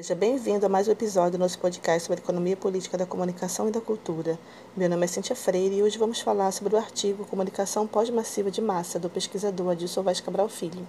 [0.00, 3.72] Seja bem-vindo a mais um episódio do nosso podcast sobre economia política da comunicação e
[3.72, 4.38] da cultura.
[4.76, 8.60] Meu nome é Cintia Freire e hoje vamos falar sobre o artigo Comunicação Pós-Massiva de
[8.60, 10.86] Massa, do pesquisador Adilson Vaz Cabral Filho.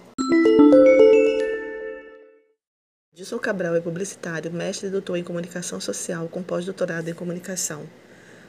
[3.12, 7.82] Adilson Cabral é publicitário, mestre e doutor em comunicação social com pós-doutorado em comunicação.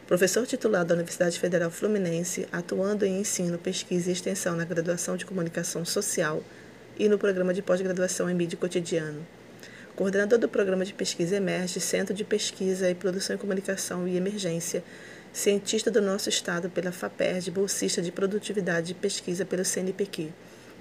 [0.06, 5.26] Professor titular da Universidade Federal Fluminense, atuando em ensino, pesquisa e extensão na graduação de
[5.26, 6.44] comunicação social
[7.00, 9.26] e no programa de pós-graduação em mídia cotidiano
[9.96, 14.84] coordenador do Programa de Pesquisa Emerge, Centro de Pesquisa e Produção em Comunicação e Emergência,
[15.34, 20.30] cientista do nosso estado pela FAPERD, bolsista de produtividade e pesquisa pelo CNPq,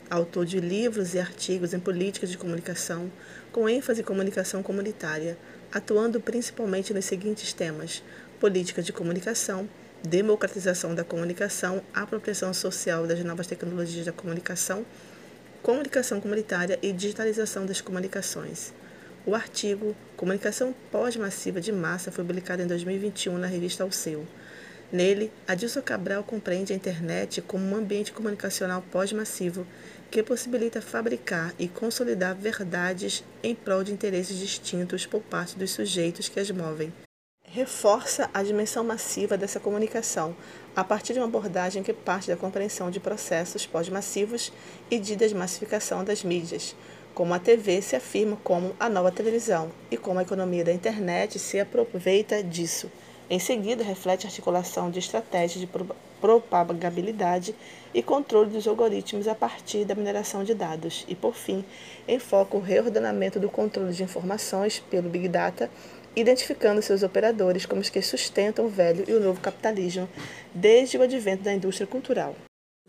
[0.09, 3.11] autor de livros e artigos em políticas de comunicação,
[3.52, 5.37] com ênfase em comunicação comunitária,
[5.73, 8.02] atuando principalmente nos seguintes temas:
[8.38, 9.69] política de comunicação,
[10.05, 14.87] democratização da comunicação, apropriação social das novas tecnologias da comunicação,
[15.63, 18.73] comunicação comunitária e digitalização das comunicações.
[19.27, 24.27] O artigo Comunicação Pós-Massiva de Massa foi publicado em 2021 na revista Alceu.
[24.90, 29.66] Nele, Adilson Cabral compreende a internet como um ambiente comunicacional pós-massivo
[30.10, 36.29] que possibilita fabricar e consolidar verdades em prol de interesses distintos por parte dos sujeitos
[36.29, 36.90] que as movem.
[37.45, 40.34] Reforça a dimensão massiva dessa comunicação
[40.74, 44.52] a partir de uma abordagem que parte da compreensão de processos pós-massivos
[44.90, 46.74] e de desmassificação das mídias,
[47.15, 51.39] como a TV se afirma como a nova televisão e como a economia da internet
[51.39, 52.91] se aproveita disso.
[53.30, 55.69] Em seguida, reflete a articulação de estratégias de
[56.21, 57.55] propagabilidade
[57.95, 61.05] e controle dos algoritmos a partir da mineração de dados.
[61.07, 61.65] E, por fim,
[62.09, 65.71] enfoca o reordenamento do controle de informações pelo Big Data,
[66.17, 70.09] identificando seus operadores como os que sustentam o velho e o novo capitalismo
[70.53, 72.34] desde o advento da indústria cultural.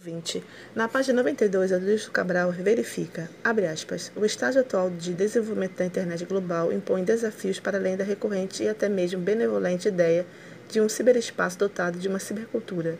[0.01, 0.43] 20.
[0.73, 6.25] Na página 92, Adilson Cabral verifica, abre aspas, o estágio atual de desenvolvimento da internet
[6.25, 10.25] global impõe desafios para além da recorrente e até mesmo benevolente ideia
[10.67, 12.97] de um ciberespaço dotado de uma cibercultura.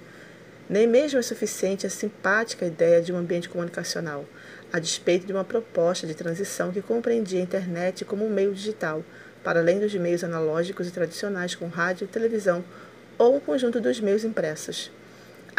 [0.69, 4.23] Nem mesmo é suficiente a simpática ideia de um ambiente comunicacional,
[4.71, 9.03] a despeito de uma proposta de transição que compreendia a internet como um meio digital,
[9.43, 12.63] para além dos meios analógicos e tradicionais com rádio, televisão
[13.17, 14.91] ou o conjunto dos meios impressos.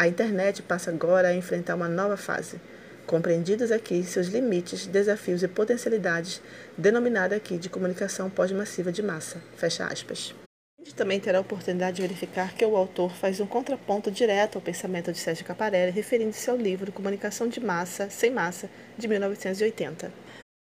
[0.03, 2.61] A internet passa agora a enfrentar uma nova fase.
[3.07, 6.43] Compreendidos aqui seus limites, desafios e potencialidades,
[6.77, 9.41] denominada aqui de comunicação pós-massiva de massa.
[9.57, 10.35] Fecha aspas.
[10.77, 14.57] A gente também terá a oportunidade de verificar que o autor faz um contraponto direto
[14.57, 18.69] ao pensamento de Sérgio Caparelli, referindo-se ao livro Comunicação de Massa, Sem Massa,
[18.99, 20.13] de 1980.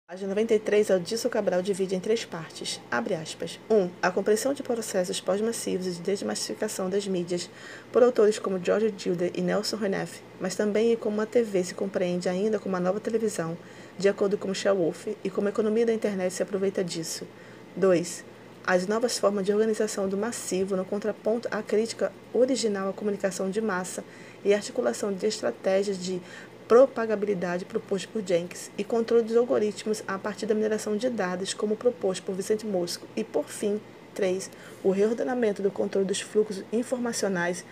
[0.08, 2.80] A página 93, Aldício Cabral divide em três partes.
[2.88, 3.58] Abre aspas.
[3.68, 3.74] 1.
[3.74, 7.50] Um, a compreensão de processos pós-massivos e de desmassificação das mídias
[7.90, 12.28] por autores como George Gilder e Nelson Reneff, mas também como a TV se compreende
[12.28, 13.58] ainda como uma nova televisão,
[13.98, 17.26] de acordo com Michel Wolff, e como a economia da internet se aproveita disso.
[17.74, 18.24] 2.
[18.64, 23.60] As novas formas de organização do massivo no contraponto à crítica original à comunicação de
[23.60, 24.04] massa
[24.44, 26.22] e articulação de estratégias de
[26.68, 31.76] propagabilidade proposto por Jenkins e controle dos algoritmos a partir da mineração de dados, como
[31.76, 33.06] proposto por Vicente Mosco.
[33.16, 33.80] E, por fim,
[34.14, 34.50] 3.
[34.82, 37.64] O reordenamento do controle dos fluxos informacionais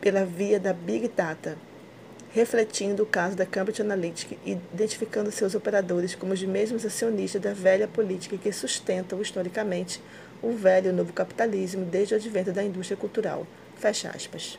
[0.00, 1.56] pela via da Big Data,
[2.32, 7.52] refletindo o caso da Cambridge Analytica e identificando seus operadores como os mesmos acionistas da
[7.52, 10.00] velha política que sustentam historicamente
[10.42, 13.46] o velho e o novo capitalismo desde o advento da indústria cultural.
[13.76, 14.58] Fecha aspas.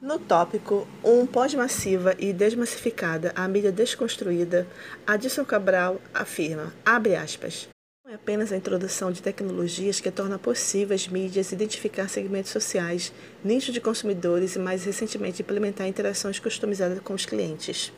[0.00, 4.66] No tópico Um pós-massiva e desmassificada, a mídia desconstruída,
[5.06, 7.66] Adilson Cabral afirma, abre aspas,
[8.04, 13.10] não é apenas a introdução de tecnologias que torna possível as mídias identificar segmentos sociais,
[13.42, 17.90] nichos de consumidores e, mais recentemente, implementar interações customizadas com os clientes.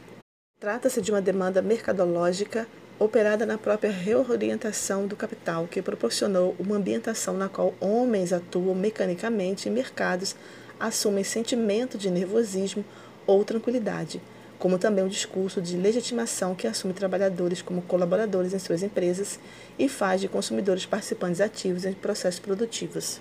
[0.60, 7.36] Trata-se de uma demanda mercadológica operada na própria reorientação do capital, que proporcionou uma ambientação
[7.36, 10.36] na qual homens atuam mecanicamente em mercados
[10.78, 12.84] assumem sentimento de nervosismo
[13.26, 14.20] ou tranquilidade,
[14.58, 19.38] como também um discurso de legitimação que assume trabalhadores como colaboradores em suas empresas
[19.78, 23.20] e faz de consumidores participantes ativos em processos produtivos,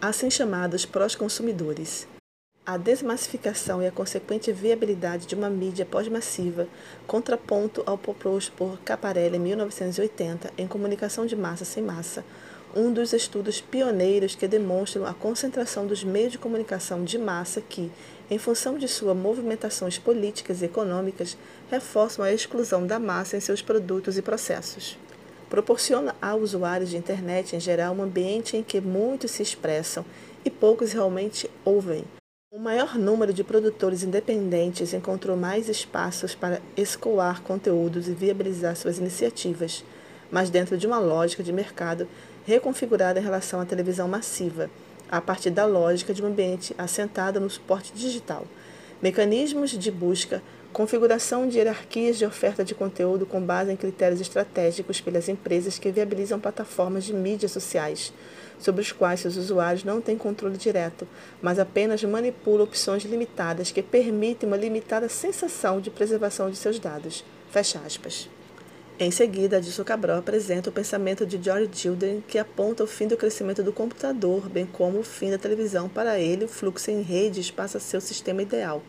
[0.00, 2.06] assim chamados prós-consumidores.
[2.64, 6.66] A desmassificação e a consequente viabilidade de uma mídia pós-massiva,
[7.06, 12.24] contraponto ao proposto por Caparelli em 1980 em Comunicação de Massa Sem Massa,
[12.76, 17.90] um dos estudos pioneiros que demonstram a concentração dos meios de comunicação de massa que,
[18.30, 21.38] em função de suas movimentações políticas e econômicas,
[21.70, 24.98] reforçam a exclusão da massa em seus produtos e processos.
[25.48, 30.04] Proporciona a usuários de internet em geral um ambiente em que muitos se expressam
[30.44, 32.04] e poucos realmente ouvem.
[32.52, 38.98] O maior número de produtores independentes encontrou mais espaços para escoar conteúdos e viabilizar suas
[38.98, 39.82] iniciativas
[40.30, 42.08] mas dentro de uma lógica de mercado
[42.46, 44.70] reconfigurada em relação à televisão massiva,
[45.10, 48.46] a partir da lógica de um ambiente assentado no suporte digital.
[49.02, 50.40] Mecanismos de busca,
[50.72, 55.90] configuração de hierarquias de oferta de conteúdo com base em critérios estratégicos pelas empresas que
[55.90, 58.12] viabilizam plataformas de mídias sociais,
[58.58, 61.06] sobre os quais seus usuários não têm controle direto,
[61.42, 67.24] mas apenas manipulam opções limitadas que permitem uma limitada sensação de preservação de seus dados.
[67.50, 68.28] Fecha aspas.
[68.98, 73.14] Em seguida, Adilson Cabral apresenta o pensamento de George Gilden, que aponta o fim do
[73.14, 75.86] crescimento do computador, bem como o fim da televisão.
[75.86, 78.82] Para ele, o fluxo em redes passa a ser o sistema ideal.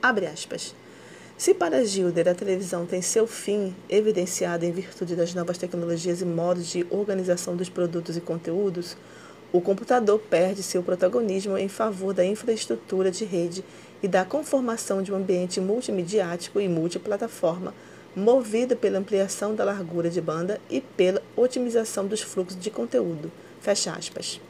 [0.00, 0.72] Abre aspas.
[1.36, 6.24] Se para Gilder a televisão tem seu fim evidenciado em virtude das novas tecnologias e
[6.24, 8.96] modos de organização dos produtos e conteúdos,
[9.52, 13.64] o computador perde seu protagonismo em favor da infraestrutura de rede
[14.00, 17.74] e da conformação de um ambiente multimediático e multiplataforma,
[18.14, 23.30] movido pela ampliação da largura de banda e pela otimização dos fluxos de conteúdo.
[23.60, 24.40] Fecha aspas.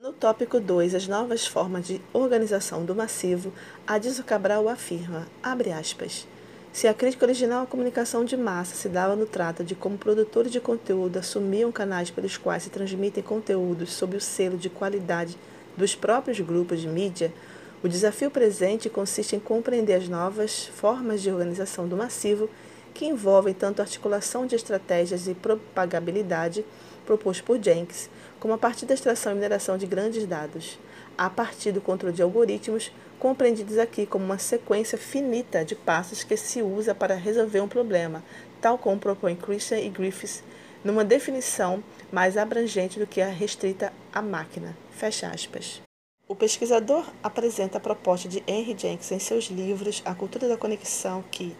[0.00, 3.52] No tópico 2, as novas formas de organização do massivo,
[3.86, 6.26] Adilson Cabral afirma, abre aspas,
[6.72, 10.52] se a crítica original à comunicação de massa se dava no trato de como produtores
[10.52, 15.36] de conteúdo assumiam canais pelos quais se transmitem conteúdos sob o selo de qualidade
[15.76, 17.32] dos próprios grupos de mídia,
[17.80, 22.50] o desafio presente consiste em compreender as novas formas de organização do massivo
[22.94, 26.64] que envolvem tanto a articulação de estratégias e propagabilidade
[27.06, 30.78] proposto por Jenkins, como a partir da extração e mineração de grandes dados,
[31.16, 36.36] a partir do controle de algoritmos, compreendidos aqui como uma sequência finita de passos que
[36.36, 38.22] se usa para resolver um problema,
[38.60, 40.42] tal como propõe Christian e Griffiths,
[40.84, 41.82] numa definição
[42.12, 44.76] mais abrangente do que a restrita à máquina.
[44.90, 45.82] Fecha aspas.
[46.28, 51.24] O pesquisador apresenta a proposta de Henry Jenkins em seus livros A Cultura da Conexão
[51.30, 51.56] que,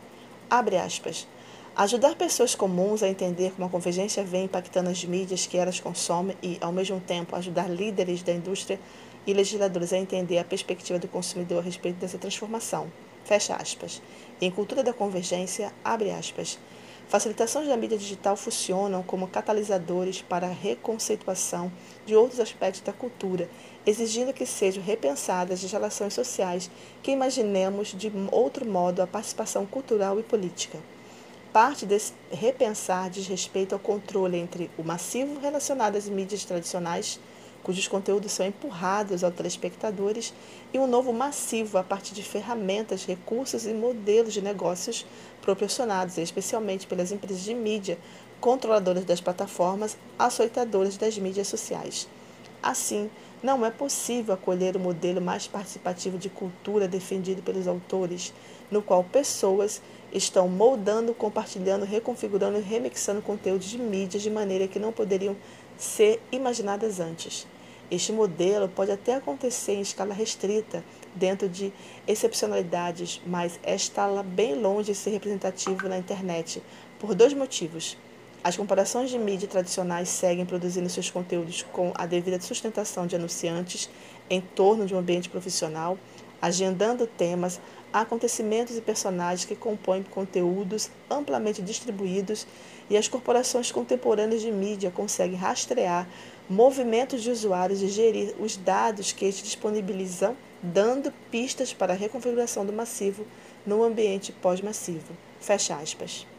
[0.50, 1.26] abre aspas,
[1.78, 6.36] Ajudar pessoas comuns a entender como a convergência vem impactando as mídias que elas consomem
[6.42, 8.80] e, ao mesmo tempo, ajudar líderes da indústria
[9.24, 12.90] e legisladores a entender a perspectiva do consumidor a respeito dessa transformação.
[13.24, 14.02] Fecha aspas.
[14.40, 16.58] em cultura da convergência, abre aspas.
[17.06, 21.70] Facilitações da mídia digital funcionam como catalisadores para a reconceituação
[22.04, 23.48] de outros aspectos da cultura,
[23.88, 26.70] exigindo que sejam repensadas as relações sociais,
[27.02, 30.78] que imaginemos de outro modo a participação cultural e política.
[31.50, 37.18] Parte desse repensar diz respeito ao controle entre o massivo relacionado às mídias tradicionais,
[37.62, 40.34] cujos conteúdos são empurrados aos telespectadores,
[40.70, 45.06] e um novo massivo a partir de ferramentas, recursos e modelos de negócios
[45.40, 47.98] proporcionados especialmente pelas empresas de mídia,
[48.38, 52.06] controladoras das plataformas, açoitadoras das mídias sociais.
[52.62, 53.08] Assim,
[53.42, 58.32] não é possível acolher o modelo mais participativo de cultura defendido pelos autores,
[58.70, 59.80] no qual pessoas
[60.12, 65.36] estão moldando, compartilhando, reconfigurando e remixando conteúdos de mídias de maneira que não poderiam
[65.76, 67.46] ser imaginadas antes.
[67.90, 71.72] Este modelo pode até acontecer em escala restrita, dentro de
[72.06, 76.62] excepcionalidades, mas está lá bem longe de ser representativo na internet,
[76.98, 77.96] por dois motivos.
[78.42, 83.90] As comparações de mídia tradicionais seguem produzindo seus conteúdos com a devida sustentação de anunciantes
[84.30, 85.98] em torno de um ambiente profissional,
[86.40, 87.60] agendando temas,
[87.92, 92.46] acontecimentos e personagens que compõem conteúdos amplamente distribuídos
[92.88, 96.08] e as corporações contemporâneas de mídia conseguem rastrear
[96.48, 102.64] movimentos de usuários e gerir os dados que estes disponibilizam, dando pistas para a reconfiguração
[102.64, 103.26] do massivo
[103.66, 105.12] no ambiente pós-massivo.
[105.40, 106.37] Fecha aspas.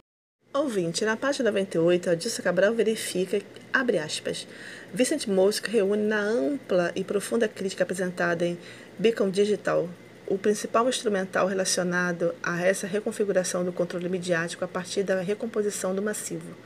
[0.51, 3.39] Ouvinte, na página 98, Adilson Cabral verifica,
[3.71, 4.47] abre aspas,
[4.91, 8.57] Vincent Mosk reúne na ampla e profunda crítica apresentada em
[8.97, 9.87] Beacon Digital,
[10.25, 16.01] o principal instrumental relacionado a essa reconfiguração do controle midiático a partir da recomposição do
[16.01, 16.57] massivo.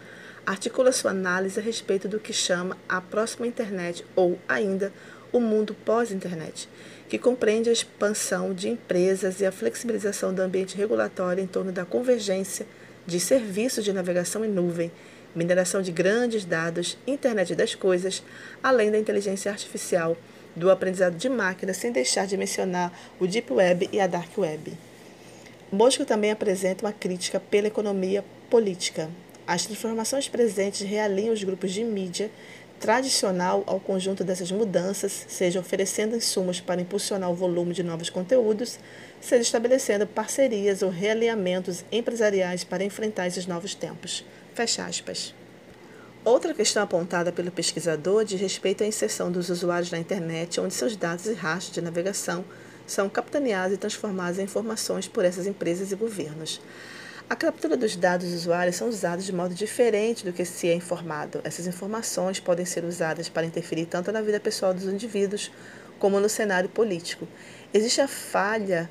[0.46, 4.94] Articula sua análise a respeito do que chama a próxima internet ou, ainda,
[5.30, 6.70] o mundo pós-internet,
[7.10, 11.84] que compreende a expansão de empresas e a flexibilização do ambiente regulatório em torno da
[11.84, 12.66] convergência
[13.06, 14.92] de serviços de navegação em nuvem,
[15.36, 18.24] mineração de grandes dados, internet das coisas,
[18.62, 20.16] além da inteligência artificial
[20.56, 24.74] do aprendizado de máquina, sem deixar de mencionar o Deep Web e a Dark Web.
[25.72, 29.10] Mosco também apresenta uma crítica pela economia política.
[29.48, 32.30] As transformações presentes realinham os grupos de mídia
[32.84, 38.78] tradicional ao conjunto dessas mudanças, seja oferecendo insumos para impulsionar o volume de novos conteúdos,
[39.22, 44.25] seja estabelecendo parcerias ou realinhamentos empresariais para enfrentar esses novos tempos.
[44.54, 45.34] Fecha aspas.
[46.25, 50.98] Outra questão apontada pelo pesquisador diz respeito à inserção dos usuários na internet, onde seus
[50.98, 52.44] dados e rastros de navegação
[52.86, 56.60] são capitaneados e transformados em informações por essas empresas e governos.
[57.30, 60.75] A captura dos dados dos usuários são usados de modo diferente do que se é
[60.75, 61.42] informado.
[61.44, 65.51] Essas informações podem ser usadas para interferir tanto na vida pessoal dos indivíduos
[65.98, 67.27] como no cenário político.
[67.74, 68.89] Existe a falha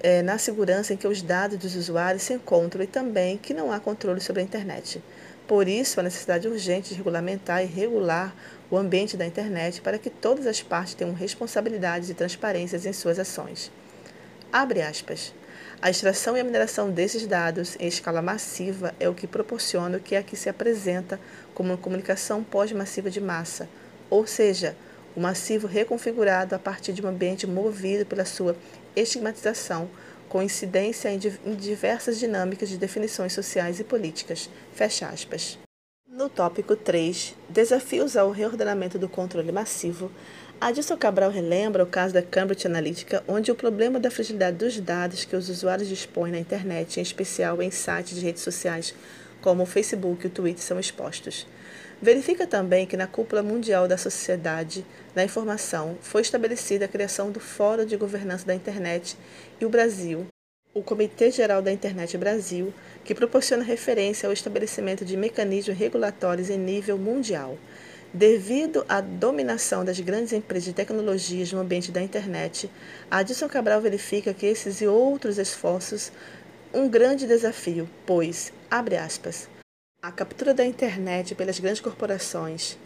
[0.00, 3.72] é, na segurança em que os dados dos usuários se encontram e também que não
[3.72, 5.02] há controle sobre a internet.
[5.46, 8.34] Por isso, a necessidade urgente de regulamentar e regular
[8.70, 13.18] o ambiente da internet para que todas as partes tenham responsabilidades e transparências em suas
[13.18, 13.72] ações.
[14.52, 15.34] Abre aspas.
[15.80, 20.00] A extração e a mineração desses dados em escala massiva é o que proporciona o
[20.00, 21.18] que aqui se apresenta
[21.54, 23.68] como uma comunicação pós-massiva de massa,
[24.08, 24.76] ou seja,
[25.16, 28.56] o massivo reconfigurado a partir de um ambiente movido pela sua
[28.96, 29.90] estigmatização,
[30.28, 31.18] com incidência em
[31.54, 34.48] diversas dinâmicas de definições sociais e políticas.
[34.74, 35.58] Fecha aspas.
[36.08, 40.10] No tópico 3, Desafios ao reordenamento do controle massivo,
[40.62, 45.24] Adilson Cabral relembra o caso da Cambridge Analytica, onde o problema da fragilidade dos dados
[45.24, 48.94] que os usuários dispõem na internet, em especial em sites de redes sociais
[49.40, 51.48] como o Facebook e o Twitter, são expostos.
[52.00, 57.40] Verifica também que na cúpula mundial da sociedade da informação foi estabelecida a criação do
[57.40, 59.16] Fórum de Governança da Internet
[59.60, 60.28] e o Brasil,
[60.72, 62.72] o Comitê Geral da Internet Brasil,
[63.04, 67.58] que proporciona referência ao estabelecimento de mecanismos regulatórios em nível mundial.
[68.14, 72.70] Devido à dominação das grandes empresas de tecnologias no ambiente da internet,
[73.10, 76.12] Adilson Cabral verifica que esses e outros esforços
[76.74, 79.48] um grande desafio, pois, abre aspas,
[80.02, 82.76] a captura da internet pelas grandes corporações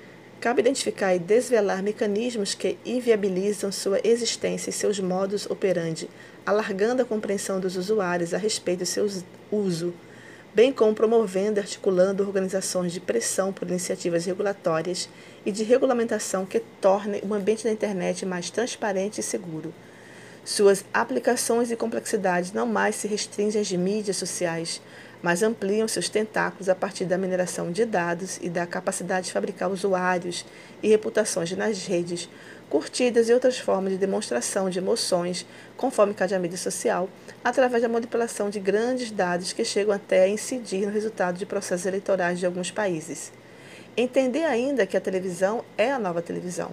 [0.40, 6.10] Cabe identificar e desvelar mecanismos que inviabilizam sua existência e seus modos operandi,
[6.44, 9.08] alargando a compreensão dos usuários a respeito do seu
[9.50, 9.94] uso,
[10.56, 15.06] bem como promovendo e articulando organizações de pressão por iniciativas regulatórias
[15.44, 19.74] e de regulamentação que tornem o ambiente da internet mais transparente e seguro.
[20.46, 24.80] Suas aplicações e complexidades não mais se restringem às mídias sociais,
[25.26, 29.68] mas ampliam seus tentáculos a partir da mineração de dados e da capacidade de fabricar
[29.68, 30.46] usuários
[30.80, 32.28] e reputações nas redes,
[32.70, 35.44] curtidas e outras formas de demonstração de emoções,
[35.76, 37.08] conforme cada mídia social,
[37.42, 41.86] através da manipulação de grandes dados que chegam até a incidir no resultado de processos
[41.86, 43.32] eleitorais de alguns países.
[43.96, 46.70] Entender ainda que a televisão é a nova televisão.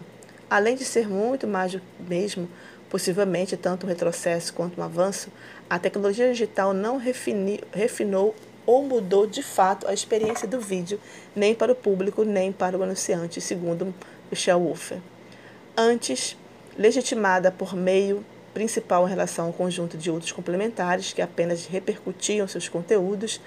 [0.47, 2.47] Além de ser muito mais do mesmo,
[2.93, 5.31] possivelmente tanto um retrocesso quanto um avanço,
[5.67, 8.35] a tecnologia digital não refini, refinou
[8.67, 10.99] ou mudou de fato a experiência do vídeo,
[11.35, 13.95] nem para o público, nem para o anunciante, segundo
[14.29, 14.99] Michel Wolfer.
[15.75, 16.37] Antes,
[16.77, 18.23] legitimada por meio
[18.53, 23.41] principal em relação ao conjunto de outros complementares que apenas repercutiam seus conteúdos,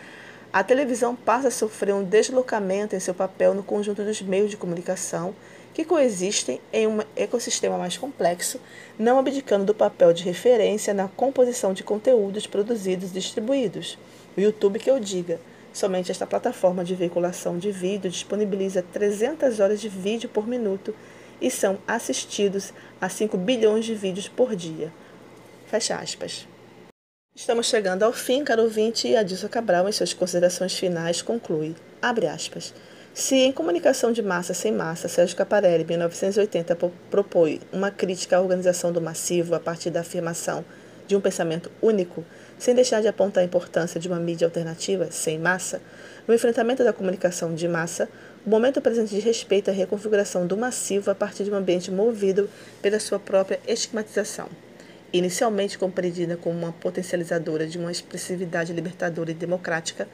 [0.53, 4.57] a televisão passa a sofrer um deslocamento em seu papel no conjunto dos meios de
[4.57, 5.37] comunicação
[5.77, 8.59] que coexistem em um ecossistema mais complexo,
[8.99, 13.99] não abdicando do papel de referência na composição de conteúdos produzidos e distribuídos.
[14.35, 15.39] O YouTube que eu diga,
[15.75, 20.95] somente esta plataforma de veiculação de vídeo disponibiliza 300 horas de vídeo por minuto
[21.43, 24.91] e são assistidos a 5 bilhões de vídeos por dia.
[25.67, 26.49] Fecha aspas.
[27.35, 32.27] Estamos chegando ao fim, caro ouvinte, e Adilson Cabral, em suas considerações finais, conclui, abre
[32.27, 32.73] aspas,
[33.17, 36.77] se em Comunicação de Massa Sem Massa, Sérgio Caparelli, em 1980,
[37.11, 40.63] propõe uma crítica à organização do massivo a partir da afirmação
[41.07, 42.23] de um pensamento único,
[42.59, 45.81] sem deixar de apontar a importância de uma mídia alternativa, sem massa,
[46.29, 48.07] no enfrentamento da comunicação de massa,
[48.45, 52.51] o momento presente de respeito à reconfiguração do massivo a partir de um ambiente movido
[52.83, 54.47] pela sua própria estigmatização
[55.19, 60.09] inicialmente compreendida como uma potencializadora de uma expressividade libertadora e democrática,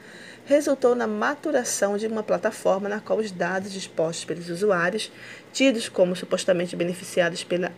[0.45, 5.11] resultou na maturação de uma plataforma na qual os dados dispostos pelos usuários,
[5.51, 7.71] tidos como supostamente beneficiados pela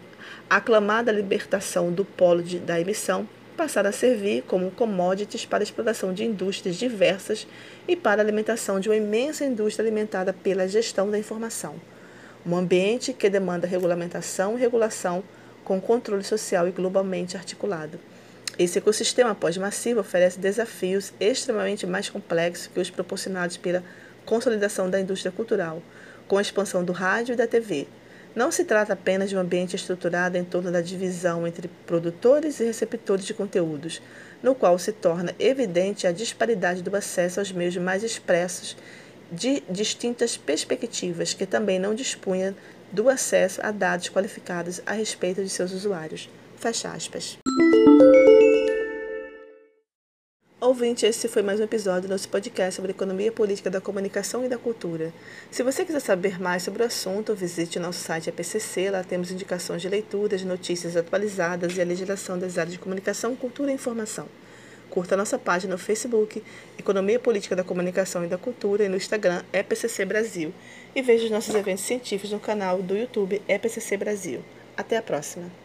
[0.50, 6.14] aclamada libertação do polo de, da emissão, passaram a servir como commodities para a exploração
[6.14, 7.48] de indústrias diversas
[7.88, 11.76] e para a alimentação de uma imensa indústria alimentada pela gestão da informação.
[12.46, 15.24] Um ambiente que demanda regulamentação e regulação
[15.66, 18.00] com controle social e globalmente articulado.
[18.58, 23.84] Esse ecossistema pós-massivo oferece desafios extremamente mais complexos que os proporcionados pela
[24.26, 25.82] consolidação da indústria cultural,
[26.28, 27.88] com a expansão do rádio e da TV.
[28.34, 32.66] Não se trata apenas de um ambiente estruturado em torno da divisão entre produtores e
[32.66, 34.02] receptores de conteúdos,
[34.44, 38.78] no qual se torna evidente a disparidade do acesso aos meios mais expressos
[39.32, 42.56] de distintas perspectivas que também não dispunha
[42.96, 46.30] do acesso a dados qualificados a respeito de seus usuários.
[46.56, 47.38] Fecha aspas.
[50.62, 54.50] Ouvinte, esse foi mais um episódio do nosso podcast sobre economia política da comunicação e
[54.50, 55.14] da cultura.
[55.52, 58.90] Se você quiser saber mais sobre o assunto, visite nosso site APCC.
[58.90, 63.72] Lá temos indicações de leituras, notícias atualizadas e a legislação das áreas de comunicação, cultura
[63.72, 64.28] e informação.
[64.96, 66.42] Curta nossa página no Facebook,
[66.80, 70.54] Economia Política da Comunicação e da Cultura, e no Instagram, EPCC Brasil.
[70.96, 74.40] E veja os nossos eventos científicos no canal do YouTube EPCC Brasil.
[74.78, 75.65] Até a próxima!